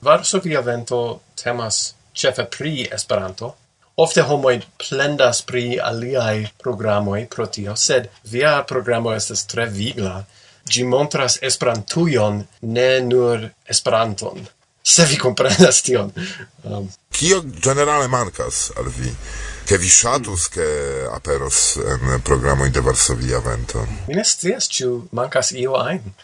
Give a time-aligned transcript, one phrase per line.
[0.00, 3.54] Varsovia vento temas cefe pri Esperanto.
[3.96, 10.24] Ofte homoj plendas pri aliaj programoj pro tio, sed via programo estas tre vigla.
[10.64, 14.46] Gi montras Esperantujon, ne nur Esperanton.
[14.82, 16.12] Se vi comprendas tion.
[16.64, 16.88] Um.
[17.12, 19.12] Kio generale mancas al vi?
[19.66, 20.68] Che vi shatus che
[21.12, 23.84] aperos en programoj de Varsovia vento?
[24.08, 26.14] Mi ne scias, ciu mancas io ein.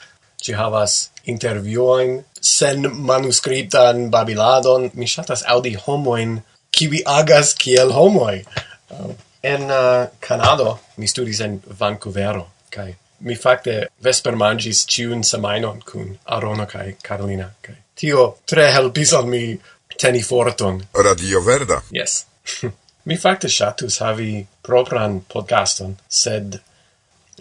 [0.43, 4.91] Ci havas intervjuoin sen manuscriptan babiladon.
[4.95, 8.45] Mi shatas audi homoin kiwi agas kiel homoi.
[8.91, 9.11] Uh,
[9.43, 16.19] en uh, Canado mi studis en Vancouvero, kai mi fakte vesper mangis ciun semainon kun
[16.25, 17.51] Arono kai Carolina.
[17.63, 19.61] Kai tio tre helpis al mi
[19.99, 20.83] teni forton.
[20.95, 21.83] Radio Verda?
[21.91, 22.27] Yes.
[23.09, 26.61] mi fakte shatus havi propran podcaston, sed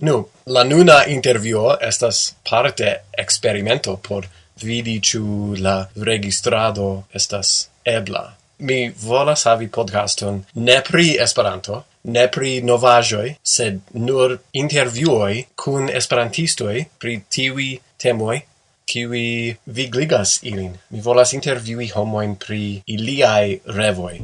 [0.02, 4.28] Nu, la nuna intervjuo estas parte experimento por
[4.62, 8.34] vidi ĉu la registrado estas ebla.
[8.60, 16.86] Mi volas havi podcaston ne pri Esperanto, ne pri novaĵoj, sed nur intervjuoj kun esperantistoj
[17.00, 18.42] pri tiuj temoj
[18.86, 20.74] kiwi vigligas ilin.
[20.90, 24.20] Mi volas intervjui homojn pri iliaj revoj.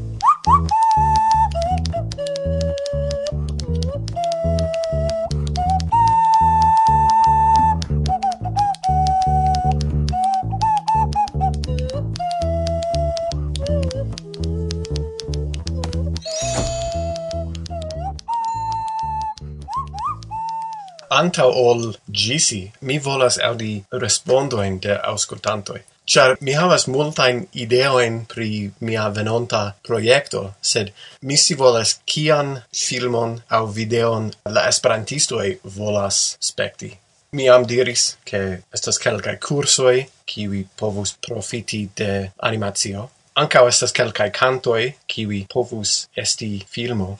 [21.21, 25.81] anta ol gisi, mi volas audi respondoin de auscultantoi.
[26.11, 28.49] Char mi havas multain ideoin pri
[28.87, 30.89] mia venonta proiecto, sed
[31.27, 32.49] mi si volas kian
[32.85, 36.17] filmon au videon la esperantistoi volas
[36.49, 36.91] spekti.
[37.37, 38.41] Mi am diris che
[38.75, 42.11] estas calcae cursoi kiwi povus profiti de
[42.47, 43.09] animatio.
[43.35, 45.91] Ancao estas calcae cantoi kiwi povus
[46.23, 47.19] esti filmo.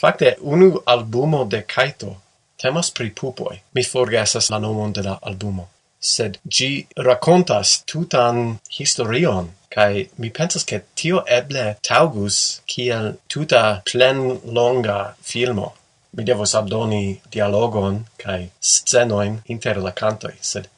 [0.00, 2.16] Fakte, unu albumo de Kaito
[2.60, 3.60] Temas pri pupoi.
[3.74, 5.68] Mi forgesas la nomon de la albumo.
[6.00, 14.40] Sed gi racontas tutan historion, kai mi pensas che tio eble taugus kiel tuta plen
[14.56, 15.68] longa filmo.
[16.12, 20.68] Mi devos abdoni dialogon kai scenoin inter la cantoi, sed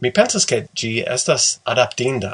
[0.00, 2.32] mi pensas che gi estas adaptinda.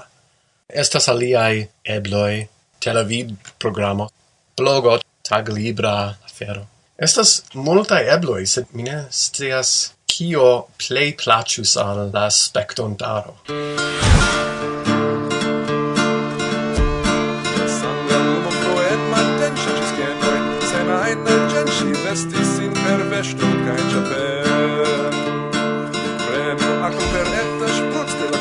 [0.82, 2.48] Estas aliai ebloi,
[2.80, 4.10] televid programo,
[4.56, 5.94] blogo, tag libra
[6.26, 6.66] afero.
[7.00, 9.70] Estas multa ebloi, sed mi ne scias
[10.04, 13.38] kio plei placius al la spectontaro.
[22.10, 25.14] Vestis in per vesto cae chapel
[26.24, 28.40] Prenu acum per etta spruz de la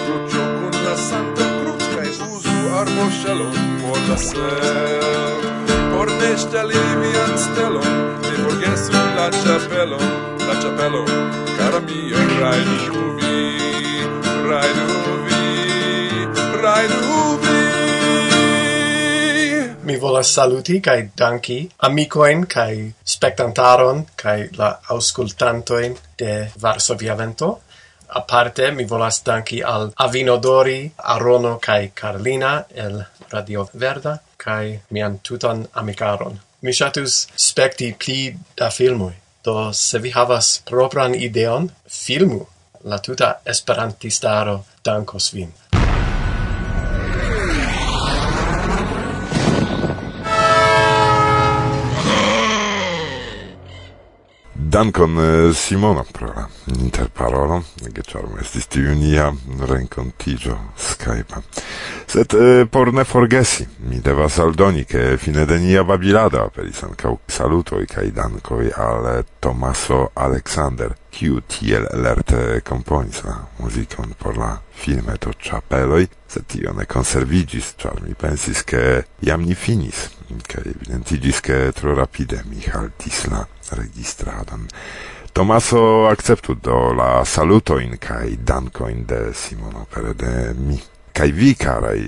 [0.88, 5.48] la santa cruz cae usu armo shalom por la ser
[6.09, 7.90] corniscia li vian stelon,
[8.24, 10.06] ne forgesu la ĉapelon,
[10.47, 11.03] la ĉapelo,
[11.58, 13.36] cara mia, rajdu vi,
[14.50, 15.44] rajdu vi,
[16.64, 17.58] rajdu vi.
[19.84, 27.59] Mi volas saluti kai danki amikoin kai spectantaron kai la auscultantoin de Varsovia Vento
[28.09, 35.67] aparte mi volas danki al Avinodori, Arono kai Carlina el Radio Verda kai mian tutan
[35.73, 36.39] amicaron.
[36.61, 38.19] Mi shatus spekti pli
[38.57, 39.16] da filmoi.
[39.44, 42.45] do se vi havas propran ideon, filmu.
[42.83, 45.51] La tuta esperantistaro dankos vin.
[54.53, 56.47] Dankon eh, Simona pro la
[56.78, 61.41] interparolo, che charme estis tiu nia rencontigio Skype.
[62.09, 67.20] Sed eh, por ne forgesi, mi devas aldoni, che fine de nia babilada aperis ancau
[67.28, 74.59] salutoi cae dankoi al eh, Tomaso Alexander, kiu tiel lerte componis la musicon por la
[74.72, 80.09] filme to chapeloi, sed tio ne conservigis, char mi pensis, che iam ni finis,
[80.47, 83.47] che evidentigis, che tro rapide mi haltis la
[83.78, 84.66] registradon.
[85.32, 90.82] Tomaso acceptu do la salutoin kai dankoin de Simono per de mi.
[91.14, 92.00] kaj vi, karaj,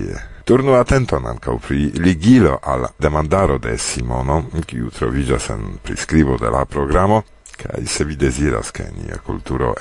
[0.44, 6.64] Turnu atenton ankaŭ pri ligilo al demandaro de Simono, kiu troviĝas en priskribo de la
[6.64, 7.22] programo,
[7.56, 9.74] kaj se vi deziras, ke nia kulturo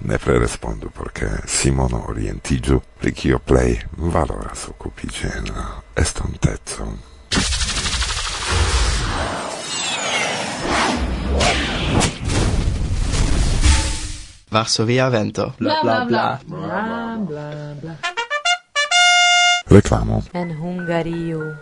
[0.00, 5.50] ne pre respondu porque Simono orientiĝu pri kio plej valoras okupiĝi en
[5.96, 6.92] estonteco.
[14.50, 15.54] Varsovia vento.
[15.58, 16.40] Bla bla bla.
[16.46, 17.96] Bla bla bla.
[19.66, 20.22] Reclamo.
[20.32, 21.56] En Hungario.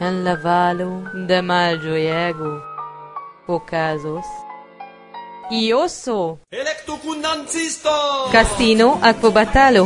[0.00, 2.74] En la valo de malĝojego
[3.46, 4.24] okazos
[5.52, 7.90] Ioso Electu kundancisto
[8.32, 8.98] Casino,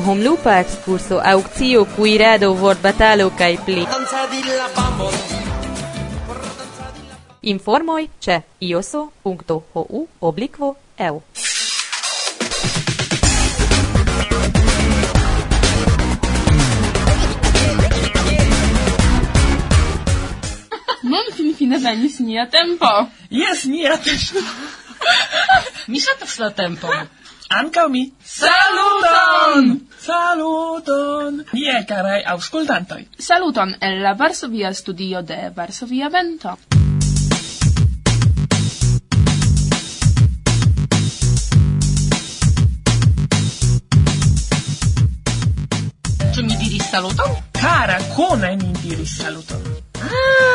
[0.07, 3.87] hom lupa excurso, auctio, cuirado, vort batalo, cae pli
[7.43, 11.23] Informoj ĉe ioso.hu obliquo eu
[21.89, 22.91] venis nia tempo.
[23.31, 24.43] Jes, nia tempo.
[25.91, 27.09] mi ŝatas la tempon.
[27.49, 28.03] Ankaŭ mi.
[28.25, 29.71] Saluton!
[30.05, 31.39] Saluton!
[31.57, 33.07] Nie, karaj aŭskultantoj.
[33.19, 36.59] Saluton el la Varsovia studio de Varsovia Vento.
[46.35, 47.41] Ĉu mi diris saluton?
[47.57, 49.65] Kara, kune mi diris saluton.
[50.05, 50.48] Ah!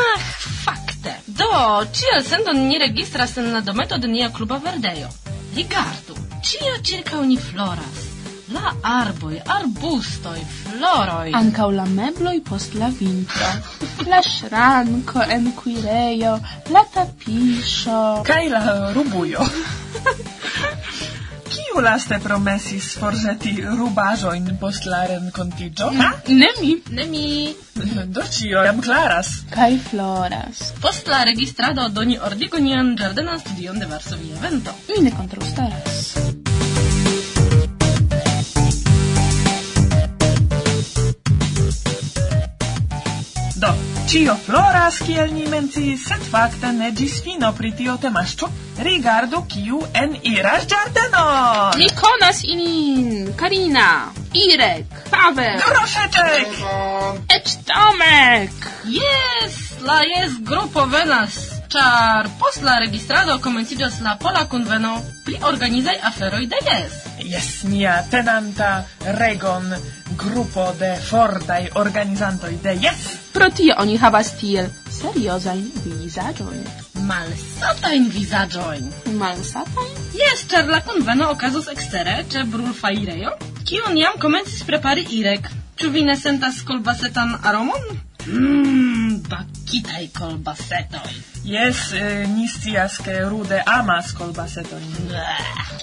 [1.56, 5.08] Oh, Do, cia sendon ni registras en la dometo de nia kluba verdejo.
[5.54, 8.00] Rigardu, cia circa oni floras.
[8.54, 11.30] La arboj, arbustoj, floroj.
[11.40, 13.52] Ankaŭ la mebloj post la vintro.
[14.10, 16.34] la ŝranko en kuirejo,
[16.74, 18.02] la tapiŝo.
[18.26, 18.64] Kaj la
[18.98, 19.46] rubujo.
[21.74, 25.88] Kiu laste promesis forĵeti rubaĵojn post la renkontiĝo?
[25.90, 26.02] Mm.
[26.04, 26.10] Ha?
[26.28, 26.70] Ne mi.
[26.94, 27.24] Ne mi.
[28.14, 29.32] Do ĉio jam klaras.
[29.56, 30.62] Kaj floras.
[30.84, 34.78] Post la registrado doni ordigu nian ĝardenan studion de Varsovia vento.
[34.92, 36.43] Mi ne kontraŭstaras.
[44.14, 48.46] Cio floras, kiel ni menciis, sed fakte ne ĝis fino pri tio temasĉo.
[48.86, 51.74] Rigardu kiu en iras ĝardenon!
[51.80, 53.32] Ni konas ilin!
[53.40, 53.88] Karina,
[54.38, 55.58] Irek, Pavel!
[55.64, 56.54] Groszeczek!
[57.38, 58.70] Eĉ Tomek!
[58.94, 59.58] Jes!
[59.82, 61.40] La jes grupo venas!
[61.74, 64.94] Ĉar post la registrado komenciĝas la pola kunveno
[65.26, 67.00] pri organizaj aferoj de jes!
[67.34, 68.70] Jes, nia tenanta
[69.18, 69.74] regon
[70.18, 73.06] grupo de fortaj organizantoj de Yes!
[73.32, 74.68] Pro tio oni havas tiel
[74.98, 76.62] seriozajn vizaĝojn.
[77.08, 78.86] Malsatajn vizaĝojn.
[79.18, 79.98] Malsatajn?
[80.20, 83.34] Jes, ĉar la kunveno okazos ekstere, ĉe brulfairejo
[83.64, 85.48] kiun jam komencis prepari Irek.
[85.80, 87.86] Ĉu vi ne sentas kolbasetan aromon?
[88.26, 91.12] Mmm, bakitaj kolbasetoj.
[91.44, 94.94] Jes, eh, ni scias, ke Rude amas kolbasetojn.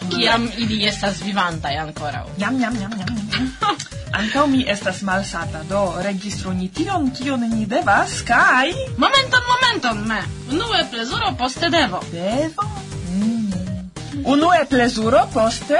[0.09, 2.25] Kiam ili estas vivantaj ankoraŭ.
[2.37, 3.17] Jam, jam, jam, jam.
[3.33, 3.51] jam.
[4.19, 8.73] Ankaŭ mi estas malsata, do registru ni tion, kion ni devas, kaj...
[8.97, 10.21] Momenton, momenton, me!
[10.51, 12.01] Unue plezuro, poste devo.
[12.11, 12.67] Devo?
[13.09, 14.25] Mm.
[14.25, 15.79] Unue plezuro, poste...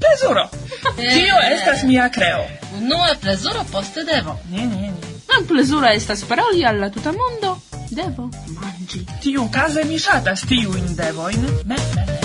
[0.00, 0.48] Plezuro!
[0.96, 1.54] Tio eh.
[1.58, 2.46] estas mia kreo.
[2.80, 4.38] Unue plezuro, poste devo.
[4.50, 8.28] Ne, ne, ne non plezura estas paroli al la tuta mondo, devo
[8.60, 9.06] mangi.
[9.20, 11.40] Tiu case mi shatas tiuin devoin.
[11.64, 12.22] Me, me, me.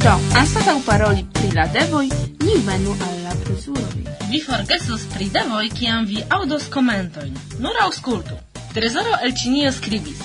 [0.00, 2.06] Do, anstataŭ paroli pri la devoj,
[2.40, 4.02] ni venu al la plezuroj.
[4.30, 7.34] Vi forgesos pri devoj, kiam vi audos komentojn.
[7.58, 8.38] Nur aŭskultu.
[8.74, 10.22] Trezoro el Ĉinio skribis.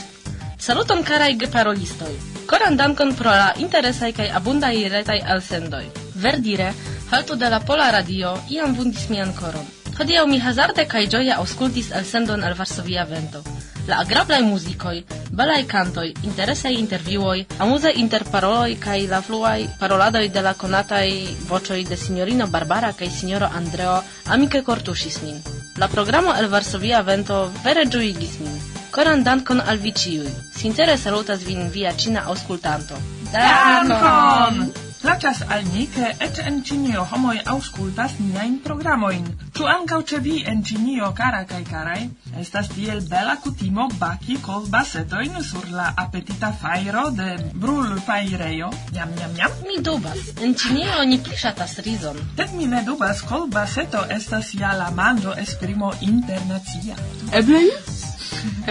[0.57, 2.13] Saluton karaj geparolistoj.
[2.50, 5.83] Koran dankon pro la interesaj kaj abundaj retaj elsendoj.
[6.15, 6.71] Verdire,
[7.16, 9.64] fakultato de la Pola Radio iam vundis mian koron.
[9.98, 13.40] Hodiaŭ mi hazarde kaj ĝoje aŭskultis elsendon al Varsovia Vento.
[13.88, 14.98] La agrablaj muzikoj,
[15.31, 21.07] belaj kantoj, interesaj intervjuoj, amuzaj interparoloj kaj la fluaj paroladoj de la konataj
[21.48, 24.02] voĉoj de sinjorino Barbara kaj sinjoro Andreo
[24.36, 25.40] amike kortuŝis min.
[25.78, 28.60] La programo el Varsovia Vento vere ĝuigis min.
[28.92, 30.34] Koran dankon al vi ĉiuj.
[30.57, 33.00] Sintere salutas vin via ĉina aŭskultanto.
[33.31, 33.95] Dankon!
[33.95, 34.84] dankon!
[35.06, 39.28] Placas al ni, che et en Cinio homoi auscultas niain programoin.
[39.54, 42.07] Ĉu ankaŭ ĉe vi en Cinio, cara kaj caraj,
[42.42, 48.71] estas tiel bela kutimo baki kolbasetojn sur la apetita fajro de brulfajrejo?
[48.97, 49.62] Jam, jam, jam?
[49.68, 50.26] Mi dubas.
[50.42, 52.18] En Cinio oni pli ŝatas rizon.
[52.42, 56.97] Sed mi ne dubas, kolbaseto estas ja la manĝo esprimo internacia.
[57.31, 58.04] Eble jes?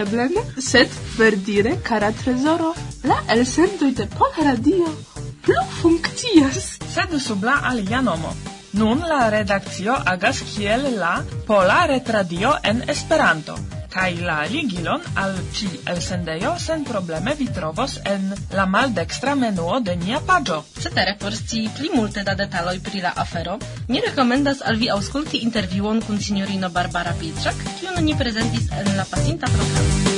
[0.02, 2.74] Eble ne, sed verdire, cara trezoro,
[3.06, 4.96] la elsendoj de Pola Radio
[5.44, 8.32] plu funkcias, sed sub la alia nomo.
[8.74, 13.54] Nun la redakcio agas kiel la Pola Retradio en Esperanto,
[13.92, 19.94] kaj la ligilon al ci elsendejo sen probleme vi trovos en la maldekstra menuo de
[19.96, 20.64] nia paĝo.
[20.80, 23.58] Cetere por scii pli multe da detaloj pri la afero,
[23.88, 29.06] mi rekomendas al vi aŭskulti intervjuon kun sinjorino Barbara Pilczak, kiun ni prezentis en la
[29.10, 30.13] pasinta programo.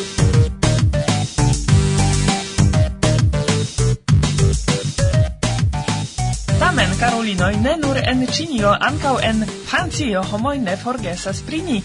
[7.26, 11.80] ulinoj ne nur en Cinio, ancau en Francio homoi ne forgesas prini.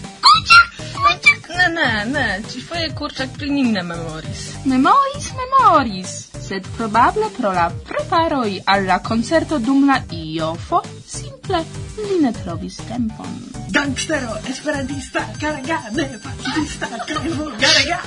[1.56, 4.44] Ne, ne, ne, ci foje kurczak prinimne memoris.
[4.64, 6.14] Memoris, memoris,
[6.46, 11.64] sed probable pro la preparoi alla concerto dum la iofo, simple
[11.96, 13.36] li ne trovis tempon.
[13.74, 18.00] Gangstero, esperantista, caraga, ne, pacifista, crevo, caraga!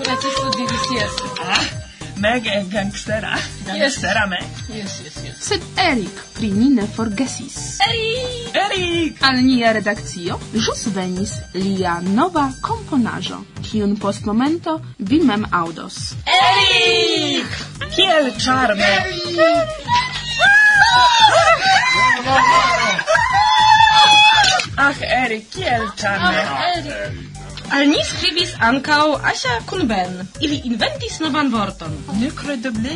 [0.00, 1.12] Grazie, sto dirisias.
[1.44, 1.83] Ah?
[2.16, 3.34] meg e gangstera.
[3.66, 4.28] Gangstera yes.
[4.28, 4.76] meg.
[4.76, 5.36] Yes, yes, yes.
[5.40, 7.78] Sed Erik pri ni ne forgesis.
[7.88, 8.54] Erik!
[8.54, 9.22] Erik!
[9.24, 16.14] Al nia redakcio jus venis lia nova komponaĵo, kiun post momento vi mem audos.
[16.26, 17.60] Erik!
[17.94, 18.92] Kiel charme!
[24.76, 26.42] Ach, Erik, kiel charme!
[26.42, 27.43] Ach, Erik!
[27.70, 30.28] Al ni scribis ancau kun Kunben.
[30.40, 31.92] Ili inventis novan vorton.
[32.20, 32.90] Nekredeble.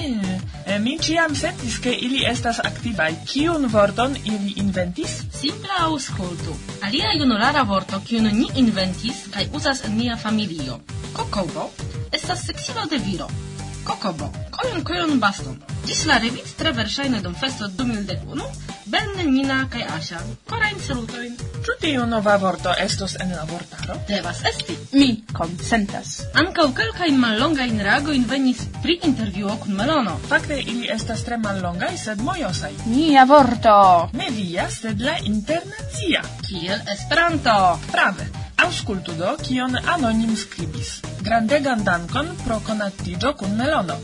[0.66, 3.16] E, eh, mi ciam sentis che ili estas activae.
[3.24, 5.24] Kiun vorton ili inventis?
[5.40, 6.56] Simpla auscultu.
[6.80, 10.80] Alia junulara vorto, kiun ni inventis, kai usas en nia familio.
[11.12, 11.70] Kokobo
[12.12, 13.47] estas seksilo de viro.
[13.88, 15.56] Kokobo, kojon kojon baston.
[15.86, 18.48] Gis la revit tre verŝajne dum festo 2001,
[18.88, 20.18] Ben, Nina kaj Asia.
[20.48, 21.34] Korajn salutojn.
[21.64, 23.98] Ĉu tiu nova vorto estos en la vortaro?
[24.08, 24.76] Devas esti.
[24.92, 26.14] Mi konsentas.
[26.42, 30.16] Ankaŭ kelkajn mallongajn reagojn venis pri intervjuo kun Melono.
[30.32, 32.80] Fakte ili estas tre mallongaj, sed mojosaj.
[32.88, 33.78] Nia vorto.
[34.16, 36.24] Ne via, sed la internacia.
[36.48, 37.58] Kiel Esperanto.
[37.92, 38.47] Prave.
[38.64, 40.98] Auscultu do, kion anonim skribis.
[41.22, 43.98] Grandegan dankon pro konattiĝo kun Melono.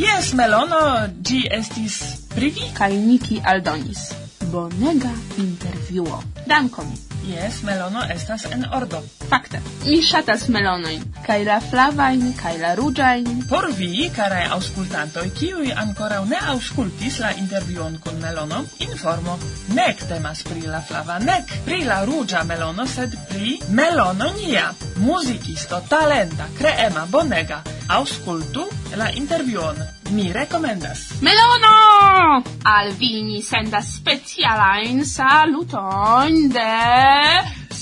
[0.00, 0.80] Jes, Melono,
[1.28, 2.00] ĝi estis
[2.34, 2.72] pri vi.
[2.80, 4.08] Kaj Niki aldonis.
[4.52, 5.12] Bonega
[5.44, 6.22] intervjuo.
[6.46, 7.09] Dankon.
[7.26, 9.02] Jes, melono estas en ordo.
[9.28, 13.28] Fakte, mi ŝatas melonojn, kaj la flavajn kaj la ruĝajn.
[13.50, 19.36] Por vi, karaj aŭskultantoj, kiuj ankoraŭ ne aŭskultis la intervjuon kun melono, informo.
[19.76, 24.70] Nek temas pri la flava, nek pri la ruĝa melono, sed pri melono nia.
[25.04, 27.62] Muzikisto, talenta, kreema, bonega.
[28.00, 30.98] Aŭskultu la intervjuon mi rekomendas.
[31.20, 32.42] Melono!
[32.64, 36.76] Al vi ni sendas specialain saluton de...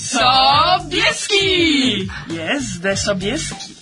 [0.09, 1.47] Sobieski!
[2.29, 3.75] Yes, de Sobieski.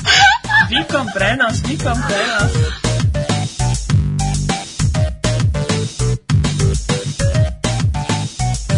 [0.70, 2.52] vi comprenos, vi comprenos.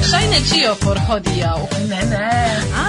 [0.09, 1.57] Ŝajne ĉio por hodiaŭ.
[1.89, 2.29] Ne, ne.
[2.75, 2.88] Ah,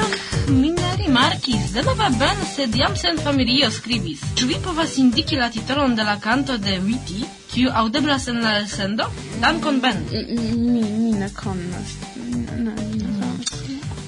[1.11, 4.21] rimarkis, denova Ben, sed jam sen familio skribis.
[4.39, 8.53] Ĉu vi povas indiki la titolon de la kanto de Witty, kiu aŭdeblas en la
[8.61, 9.09] elsendo?
[9.43, 10.05] Dankon, Ben.
[10.13, 11.97] Mi, mi ne konas.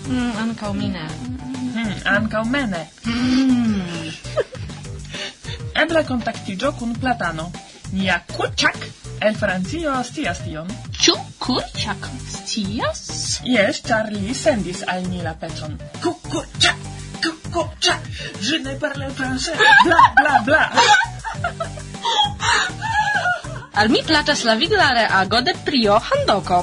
[0.06, 1.09] Mm, ankaŭ mi ne.
[1.75, 2.85] Hmm, ankaŭ mene.
[5.82, 7.50] Eble kontaktiĝo kun platano.
[7.92, 8.78] Nia kurczak
[9.21, 10.71] el Francio scias tion.
[11.02, 13.02] Ĉu kurczak scias?
[13.42, 15.78] Jes, ĉar li sendis al ni la pecon.
[16.00, 16.81] Kurczak!
[17.52, 17.99] coccia,
[18.40, 20.62] je ne parle français, bla bla bla.
[23.73, 26.62] Al mi plaĉas la vigla reago de prio Handoko.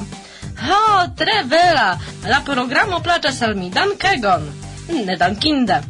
[0.60, 0.82] Ho,
[1.16, 1.94] tre vera!
[2.28, 4.44] La programo plaĉas al mi dankegon.
[5.06, 5.80] Ne dankinde.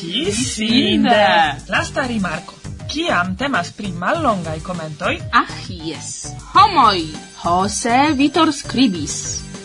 [0.00, 1.22] Kisinde!
[1.68, 2.58] Lasta rimarko.
[2.92, 5.14] Kiam temas pri mallongaj komentoj?
[5.32, 6.34] Ah, jes.
[6.52, 7.06] Homoj!
[7.44, 9.16] Jose Vitor Scribis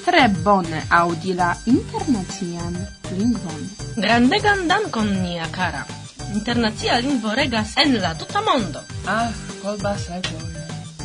[0.08, 2.76] tre bone audi la internacian
[3.12, 3.64] lingvon.
[4.00, 5.84] Grandegan dankon, nia kara.
[6.34, 8.80] Internacia lingvo regas en la tuta mondo.
[9.06, 9.28] Ah,
[9.64, 10.56] kolbas ebloj.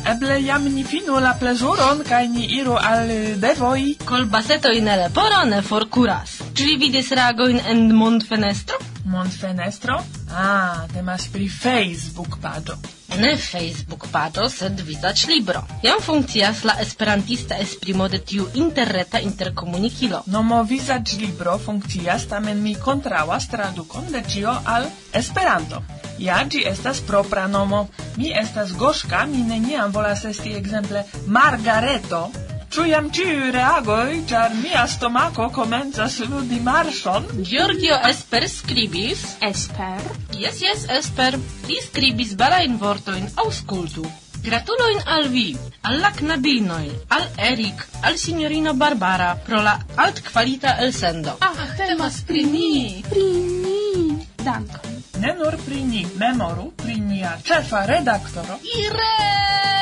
[0.07, 3.11] Eble jam ni finu la plezuron kaj ni iru al
[3.43, 3.83] devoj.
[4.07, 6.39] Kolbasetoj ne leporo ne forkuras.
[6.55, 8.79] Ĉu vi vidis reagojn en mondfenestro?
[9.05, 9.99] Mondfenestro?
[10.31, 15.61] Ah, temas pri Facebook-paĝo ne Facebook paĝo, sed vizaĝ libro.
[15.83, 20.23] Jam funkcias la esperantista esprimo de tiu interreta interkomunikilo.
[20.27, 25.83] Nomo vizaĝ libro funkcias, tamen mi kontraŭas tradukon de ĝio al Esperanto.
[26.17, 27.87] Ja, ĝi estas propra nomo.
[28.17, 32.27] Mi estas Goŝka, mi neniam volas esti ekzemple Margareto,
[32.73, 37.27] Ĉu jam ĉiuj reagoj, ĉar mia stomako komencas ludi marŝon?
[37.45, 39.21] Giorgio Esper skribis.
[39.45, 40.07] Esper?
[40.41, 41.37] Jes, jes, Esper.
[41.69, 44.07] Li skribis belajn vortojn, aŭskultu.
[44.47, 45.45] Gratulojn al vi,
[45.85, 46.87] al la knabinoj,
[47.19, 49.77] al Erik, al signorino Barbara pro la
[50.07, 51.37] altkvalita elsendo.
[51.45, 52.73] Ah, temas pri ni!
[53.05, 53.27] Pri
[53.61, 54.17] ni!
[54.41, 54.97] Dankon.
[55.21, 58.57] Ne nur pri ni, memoru pri nia ĉefa redaktoro.
[58.81, 59.72] Ire!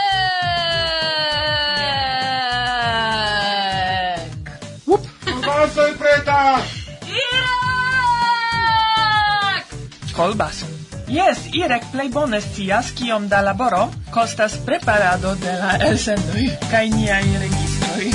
[5.70, 6.58] Soy preta!
[7.06, 7.62] Irek!
[10.16, 10.66] Kolbas.
[11.06, 17.24] Jes, Irek plej bone scias kiom da laboro costas preparado de la Kai kaj niaj
[17.44, 18.10] registroi.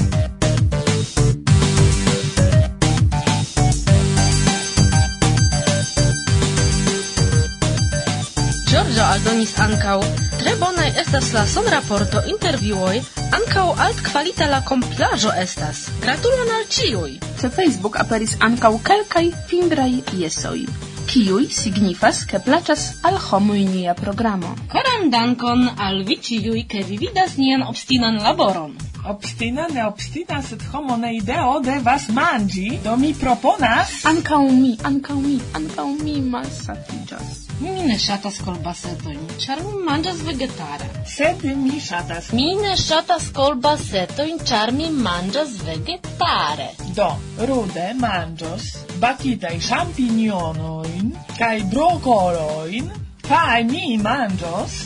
[8.67, 10.03] Giorgio aldonis Ancau,
[10.38, 12.26] tre bonai estas la interviuoi.
[12.35, 13.00] intervjuoj,
[13.38, 15.88] ankaŭ altkvalita la komplaĵo estas.
[16.03, 17.25] Gratulon al ĉiuj!
[17.40, 20.66] ce Facebook aperis ancau kelkaj fingrai iesoi.
[21.07, 24.50] kiuj signifas ke placas al homoj nia programo.
[24.73, 28.75] Koran dankon al vi ĉiuj, ke vi vidas nian obstinan laboron.
[29.07, 34.02] Obstina, ne obstina, sed homo ne ideo devas mangi, do mi proponas...
[34.05, 37.46] Ankaŭ mi, ankaŭ mi, ankaŭ mi malsatiĝas.
[37.57, 40.89] Mi ne ŝatas kolbasetojn, ĉar mi manĝas vegetare.
[41.13, 42.29] Sed mi ŝatas.
[42.37, 46.67] Mi ne ŝatas kolbasetojn, ĉar mi manĝas vegetare.
[46.99, 47.09] Do,
[47.49, 48.69] rude manĝos
[49.01, 52.93] batitaj champignonoin, kaj brocoloin,
[53.25, 54.77] kaj mi manĝos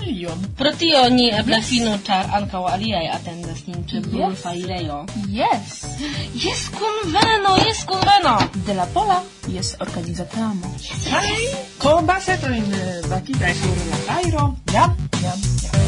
[0.00, 0.46] alion.
[0.56, 5.00] Pro tio ni eble finu, ĉar ankaŭ aliaj atendas nin ĉe brulfajrejo.
[5.28, 5.82] Yes.
[6.44, 8.36] Jes, kunveno, jes, kunveno!
[8.66, 10.74] De la pola, jes organizatamo.
[11.08, 11.34] Kaj
[11.82, 12.72] kolbasetojn
[13.10, 15.80] batitaj sur la fajro, jam, jam, jam.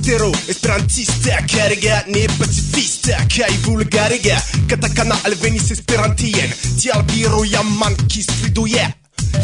[0.00, 8.86] mistero esperantista Cariga ne pacifista Kaj vulgariga Katakana alvenis esperantien Tial biro jam mankis triduje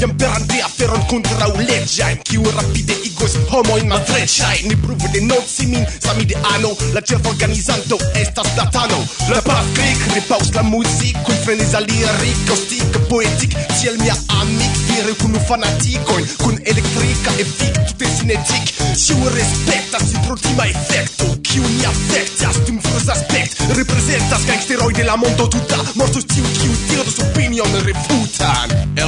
[0.01, 6.25] Jam perante aferon kontraŭ leĝajn Kiu rapide igos homojn malfreŝajn Ni pruvu denonci min sami
[6.25, 9.03] de ano La ĉeforganizanto estas platano.
[9.29, 15.37] La paskrik repaŭs la muzik Kun freneza liriko, stika, poetik Tiel mia amik vire kun
[15.49, 21.27] fanatikojn Kun elektrika efik tute sinetik Ciu respektas improtima efekto
[21.57, 23.61] Ciu ni afectas dum frus aspect.
[23.77, 25.79] Representas gangsteroi de la mondo tuta.
[25.95, 28.16] Mortos tiu, kiu tirdos opinion revu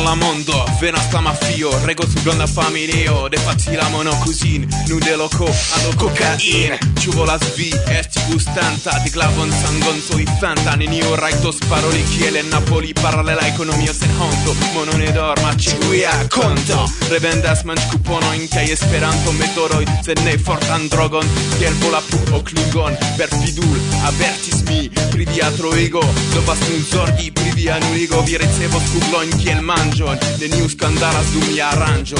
[0.08, 0.64] la mondo.
[0.80, 3.28] Venas la mafio rego su granda familio.
[3.28, 6.78] De facila mono cusin nu de loco allo cocain.
[7.00, 10.76] Ci volas vi esti gustanta di glavon sangon soi fanta.
[10.76, 16.26] Nenio raitos paroli kiel en Napoli paralela economio sen honto mono ne dorma ci guia
[16.28, 16.90] conto.
[17.08, 21.26] Revendas manch cupono in kai esperanto metoroi sed ne fortan drogon
[21.58, 26.04] kiel vola pu oklugon per fidul avertis mi pri via ego.
[26.32, 31.44] Dovas nun zorgi pri via nuligo vi recevos kuglon kiel manj aranĝon Neniu skandalas dum
[31.50, 32.18] mia aranĝo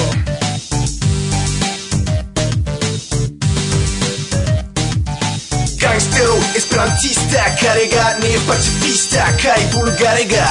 [5.79, 10.49] Gangstero, esperantista, karega, ne pacifista kai vulgarega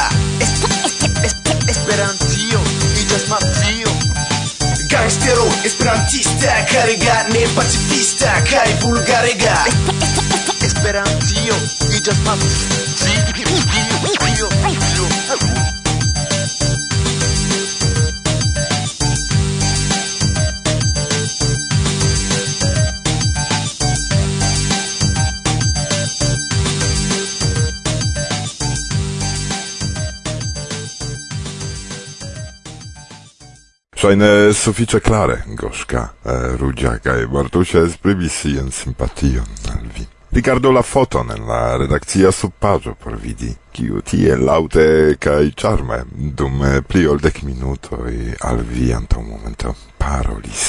[1.67, 2.61] Esperantio,
[3.03, 3.91] iĝas mafio
[4.87, 9.59] Gangstero, esperantista, karega, ne pacifista kai vulgarega
[10.63, 11.59] Esperantio,
[11.99, 12.67] iĝas mafio
[34.07, 36.01] Ŝajne sufiĉe klare Goŝka
[36.61, 40.05] Ruĝa kaj Bartuŝa esprimis sian simpation al vi.
[40.37, 44.87] Rigardu la foton en la redakcia subpaĝo por vidi, kiu tie laŭte
[45.19, 45.99] kaj ĉarme
[46.39, 48.15] dum pli ol dek minutoj
[48.47, 50.65] al vi antaŭ momento parolis.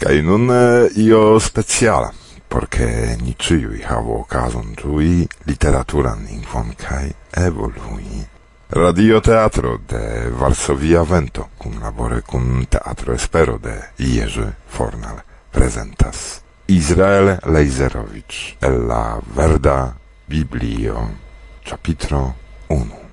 [0.00, 2.14] Kaj nun eh, io speciala,
[2.48, 7.10] porque ni ĉiuj havu okazon ĝui literaturan lingvon kaj
[7.44, 8.31] evolui.
[8.74, 17.38] Radio Teatro de Varsovia Vento, cum labore cum Teatro Espero de Jerzy Fornal, presentas Israel
[17.44, 19.94] Leiserowicz el la Verda
[20.26, 21.10] Biblio,
[21.62, 22.34] capitro
[22.68, 23.11] 1.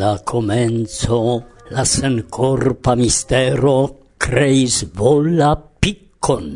[0.00, 3.74] la comenzo la sencorpa mistero
[4.16, 6.46] creis vola piccon,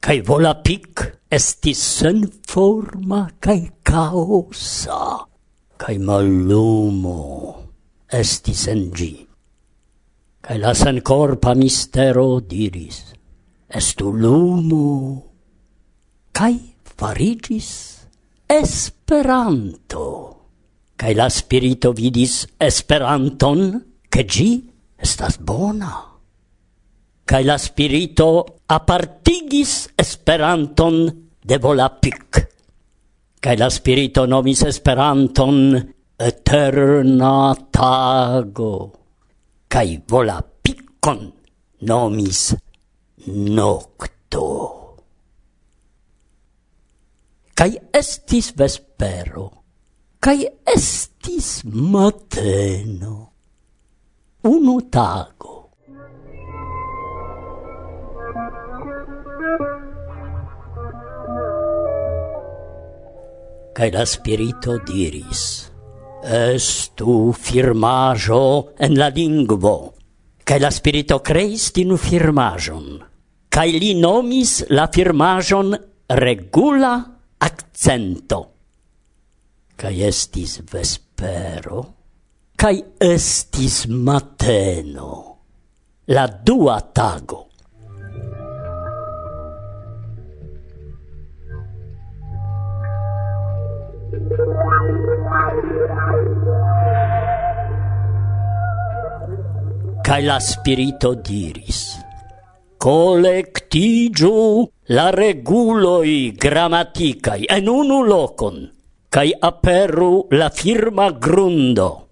[0.00, 5.28] cae vola pic estis sen forma cae caosa,
[5.76, 7.20] cae mallumo
[8.08, 9.12] estis en gi.
[10.40, 13.02] Cae la sencorpa mistero diris,
[13.68, 14.88] estu lumo,
[16.32, 16.56] cae
[16.96, 17.68] farigis
[18.48, 20.35] esperanto.
[20.96, 24.50] Kaj la spirito vidis Esperanton, ke gi
[24.98, 25.92] estas bona.
[27.26, 32.46] kai la spirito apartigis Esperanton de volapik
[33.46, 35.58] kai la spirito nomis Esperanton
[36.18, 38.74] Eterna Tago.
[39.68, 41.20] Kaj Volapikon
[41.86, 42.54] nomis
[43.26, 44.48] Nocto.
[47.56, 49.65] kai estis vespero
[50.26, 53.30] Cai estis mateno.
[54.42, 55.52] Unu tago.
[63.70, 65.70] Cai la spirito diris,
[66.24, 69.94] Estu firmajo en la lingvo.
[70.42, 72.98] Cai la spirito creis tinu firmajon.
[73.46, 75.70] Cai li nomis la firmajon
[76.18, 76.96] regula
[77.38, 78.55] accento.
[79.76, 81.80] Cai estis vespero,
[82.56, 85.10] cai estis mateno,
[86.08, 87.42] la dua tago.
[100.00, 101.82] Cai la spirito diris,
[102.78, 104.64] collectigiu
[104.96, 108.75] la reguloi grammaticae en unu locon,
[109.08, 112.08] cae aperu la firma grundo,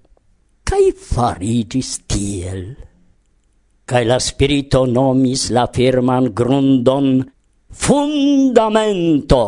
[0.64, 2.76] cae farigis tiel.
[3.84, 7.20] Cae la spirito nomis la firman grundon
[7.68, 9.42] fundamento,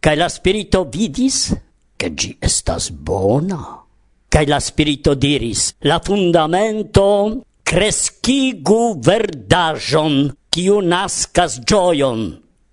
[0.00, 1.54] cae la spirito vidis
[1.96, 3.84] che gi estas bona.
[4.30, 12.24] Cae la spirito diris, la fundamento crescigu verdajon, kiu nascas gioion,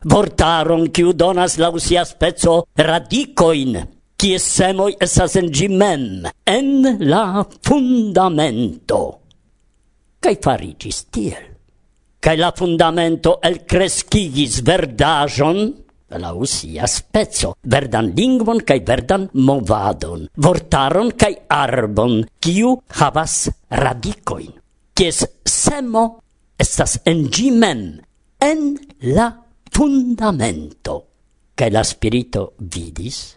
[0.05, 3.77] vortaron kiu donas lausia spezzo radicoin,
[4.17, 6.69] kie semoi esas en gimem, en
[7.05, 9.01] la fundamento.
[10.19, 11.43] Cai farigis tiel.
[12.19, 15.59] Cai la fundamento el crescigis verdajon,
[16.17, 24.49] la usia spezzo, verdan lingvon kai verdan movadon, vortaron kai arbon, kiu havas radicoin,
[24.97, 26.07] kies semo
[26.57, 27.83] estas en ĝi mem,
[28.41, 28.73] en
[29.13, 29.29] la
[29.69, 31.03] fundamento.
[31.57, 33.36] Kai la spirito vidis,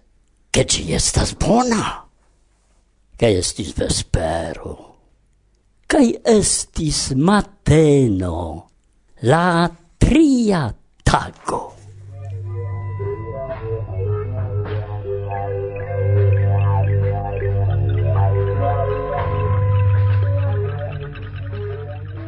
[0.51, 2.05] che ci estas bona.
[3.17, 4.77] Kaj estis vespero.
[5.91, 8.71] Kaj estis mateno,
[9.23, 10.69] la tria
[11.03, 11.63] tago.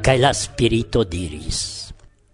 [0.02, 1.92] Kai la spirito diris,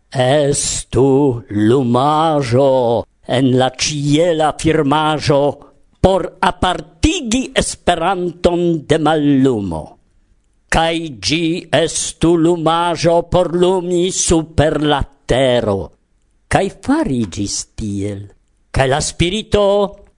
[0.09, 5.67] Estu lumajo en la ciela firmajo
[6.01, 9.85] por apartigi Esperanton de mallumo.
[10.69, 15.93] Kai gi estu lumajo por lumi super la tero,
[16.49, 18.25] Kai farigis tiel.
[18.73, 19.65] Kai la spirito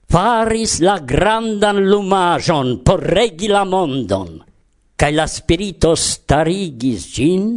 [0.07, 4.39] faris la grandan lumajon por regi la mondon,
[4.95, 7.47] kaj la spirito starigis gin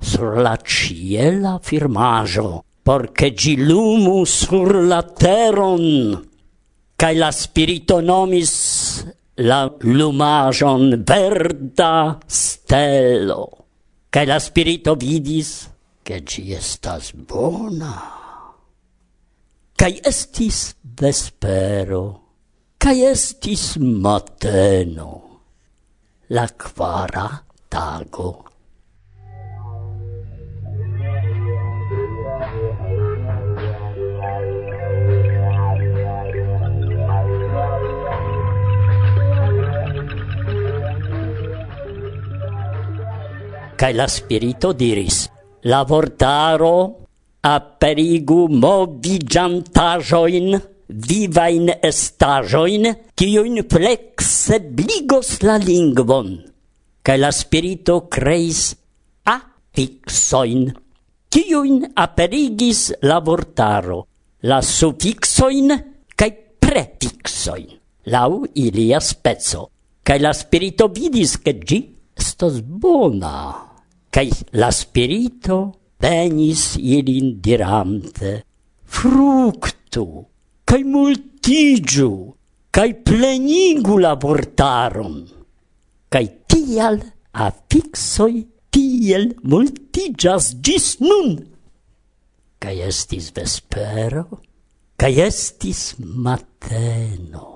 [0.00, 2.62] sur la ciela firmajo.
[2.88, 6.27] por gi lumu sur la teron.
[6.98, 8.52] Kaj la spirito nomis
[9.46, 13.44] la lumajon verda stelo.
[14.10, 15.68] Kaj la spirito vidis,
[16.02, 17.92] che ĝi estas bona.
[19.78, 22.02] Kaj estis vespero,
[22.82, 25.10] kaj estis mateno,
[26.34, 27.28] la quara
[27.70, 28.47] tago.
[43.78, 45.30] Cae la spirito diris,
[45.70, 47.06] la vortaro
[47.46, 56.42] aperigu movigiantajoin, vivain estajoin, cion flexibligos la lingvon.
[57.06, 58.74] Cae la spirito creis
[59.22, 60.74] affixoin,
[61.30, 64.10] cion aperigis la vortaro,
[64.42, 65.70] la suffixoin
[66.18, 67.78] cae prefixoin,
[68.10, 69.70] lau ilia spezzo,
[70.02, 73.67] cae la spirito vidis che gi stos bona
[74.18, 75.56] cae la spirito
[76.02, 78.32] benis ilin dirante,
[78.82, 80.06] fructu,
[80.66, 82.34] cae multigiu,
[82.74, 85.20] cae plenigu labortarum,
[86.10, 86.98] cae tial
[87.46, 88.42] affixoi
[88.74, 91.38] tiel multigas gis nun.
[92.58, 94.26] Cae estis vespero,
[94.98, 97.46] cae estis mateno,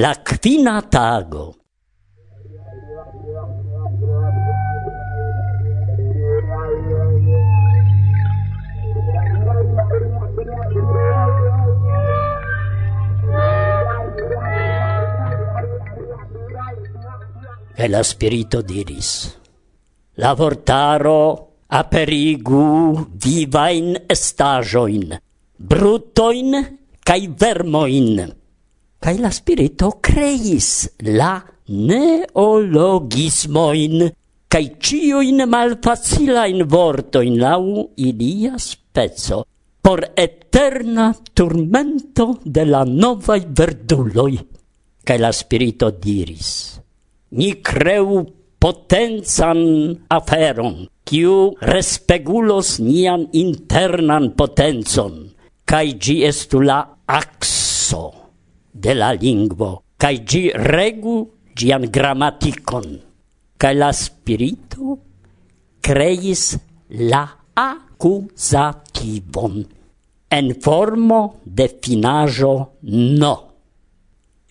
[0.00, 1.50] la quina tago,
[17.78, 19.36] E la spirito diris,
[20.16, 25.12] la vortaro aperigu vivain estajoin,
[25.60, 26.56] brutoin
[27.04, 28.32] cae vermoin.
[28.96, 34.08] Cae la spirito creis la neologismoin,
[34.48, 39.44] cae cioin malfacilain vortoin lau ilia spezzo,
[39.84, 44.40] por eterna turmento de la novai verduloi.
[45.04, 46.80] Cae la spirito diris,
[47.30, 48.24] ni creu
[48.58, 49.60] potencan
[50.10, 55.34] aferon, kiu respegulos nian internan potencon,
[55.66, 58.06] cae gi estu la axo
[58.72, 63.00] de la lingvo, cae gi regu gian grammaticon.
[63.56, 64.98] Cae la spirito
[65.80, 66.58] creis
[67.10, 67.22] la
[67.56, 69.54] accusativon
[70.38, 73.34] en formo de finajo no.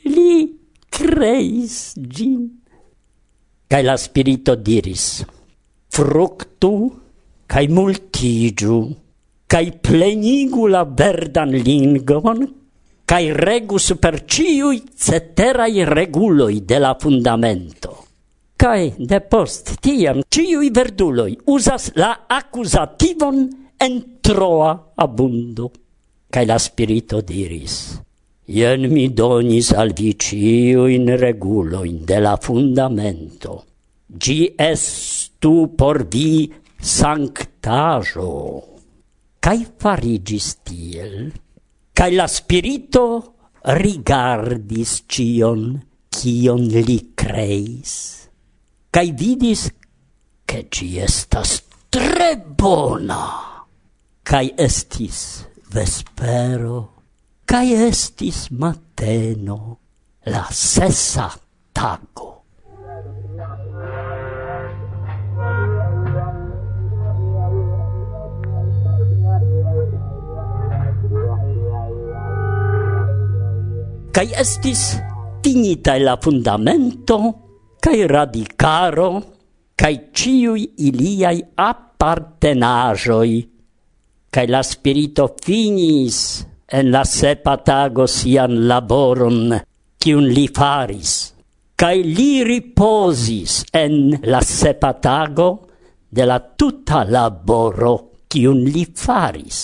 [0.09, 0.57] Li
[0.89, 2.49] creis gin
[3.65, 5.25] Cae la spirito diris,
[5.89, 6.69] fructu
[7.49, 8.77] cae multigiu,
[9.49, 12.43] cae plenigu la verdan lingvon,
[13.09, 18.05] cae regu super ciui ceterai reguloi de la fundamento.
[18.53, 23.47] Cae de post tiam ciui verduloi usas la accusativon
[23.81, 25.71] en troa abundo.
[26.29, 27.97] Cae la spirito diris,
[28.45, 33.65] Ien mi donis al vi ciuin reguloin de la fundamento.
[34.05, 38.33] Gi estu por vi sanctajo.
[39.41, 41.33] Cai farigis tiel,
[41.93, 43.33] cai la spirito
[43.65, 45.81] rigardis cion,
[46.13, 47.93] cion li creis,
[48.93, 49.71] cai vidis
[50.45, 53.25] che ci estas tre bona,
[54.21, 56.94] cai estis vespero
[57.45, 59.77] cae estis mateno
[60.25, 61.29] la sesa
[61.71, 62.31] tago.
[74.15, 74.95] Cai estis
[75.43, 77.17] tinitae la fundamento,
[77.83, 79.09] cae radicaro,
[79.75, 83.37] cae ciui iliai appartenajoi,
[84.31, 89.53] cae la spirito finis, en la sepa tago sian laboron,
[90.01, 91.13] kiun li faris.
[91.75, 95.49] Kai li riposis en la sepa tago
[96.09, 97.95] de la tuta laboro
[98.31, 99.59] kiun li faris.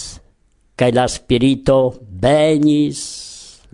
[0.75, 1.79] Kai la spirito
[2.21, 2.99] benis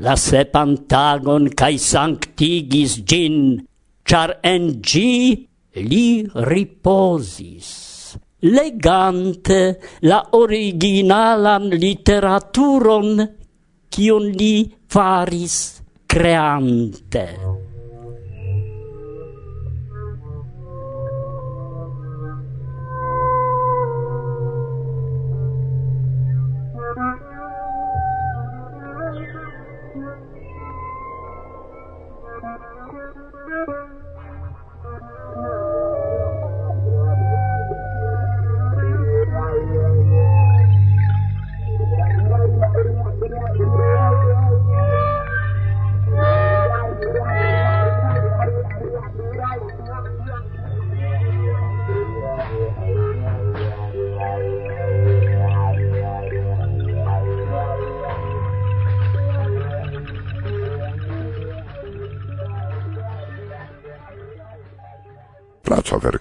[0.05, 3.65] la sepan tagon kai sanctigis gin,
[4.05, 6.07] char en gi li
[6.49, 7.96] riposis
[8.39, 13.25] legante la originalan literaturon
[13.89, 14.55] cion li
[14.87, 17.66] faris creante.
[65.67, 66.17] Placcia per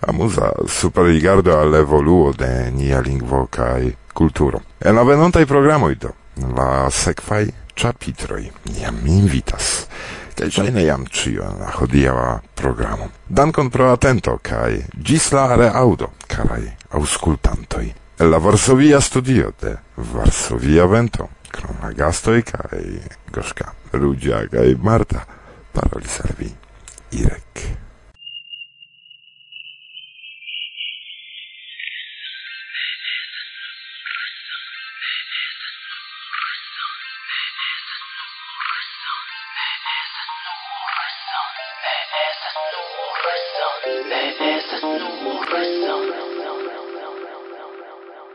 [0.00, 4.62] a Musa superrigardo all'evoluo de nia lingvo kaj kulturo.
[4.78, 6.10] En la venontaj programoj do
[6.56, 7.44] la sekvaj
[7.78, 8.42] ĉapitroj
[8.80, 9.86] jam invitas
[10.38, 13.08] kaj ŝajne jam ĉion la hodiaŭa programo.
[13.28, 16.62] Dankon pro atento kaj ĝis la reaŭdo, karaj
[16.98, 17.86] aŭskultantoj.
[18.18, 22.86] El la Varsovia studio de Varsovia Vento, krom la gastoj kaj
[23.34, 25.26] Gorzka, Ludzia kaj Marta,
[25.74, 26.48] parolis al
[27.10, 27.87] Irek.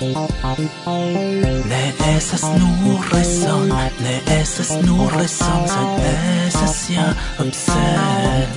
[0.00, 3.68] Ne esas nur reson,
[4.00, 6.00] ne esas nur reson, sed
[6.46, 8.48] esas ja obsed.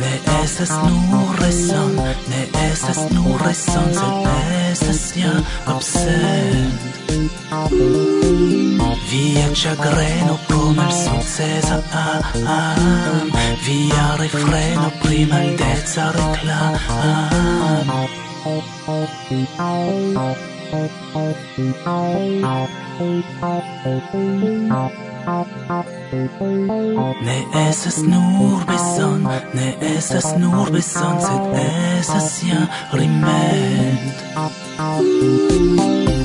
[0.00, 1.96] Ne esas nur reson,
[2.28, 4.26] ne esas nur reson, sed
[4.72, 5.32] esas ja
[5.66, 6.72] obsed.
[9.10, 13.30] Via chagreno pro malsukcesa am,
[13.62, 16.74] via refreno prima il dezza reclam
[27.22, 29.22] Ne esas nur beson,
[29.54, 31.44] ne esas nur beson, sed
[31.98, 34.16] esas ja rimet.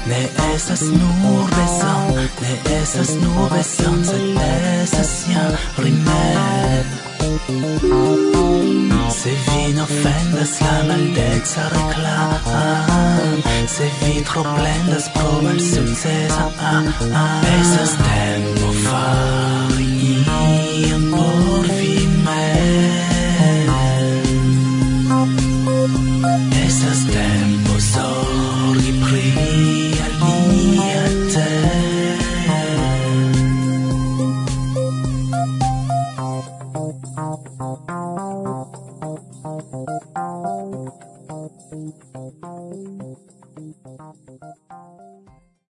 [0.08, 0.21] Ne
[0.53, 2.03] esas nur beson,
[2.41, 4.41] ne esas nur beson, sed
[4.84, 5.45] esas ja
[5.77, 7.09] rimet.
[9.20, 12.32] Se vi n'offendes la maldezza reclam
[13.68, 16.46] Se vi troplendes pro malsuccesa
[17.42, 19.68] Pesas tempo fa'